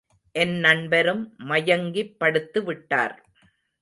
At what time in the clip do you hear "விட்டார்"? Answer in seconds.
2.63-3.15